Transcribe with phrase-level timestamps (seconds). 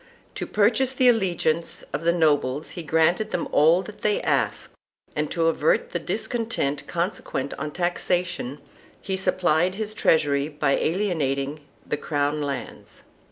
[0.33, 4.73] To purchase the allegiance of the nobles he granted them all that they asked,
[5.15, 8.57] and to avert the discontent consequent on taxation
[8.99, 13.03] he sup plied his treasury by alienating the crown lands.